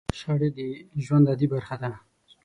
[0.19, 0.59] شخړې د
[1.03, 1.91] ژوند عادي برخه ده.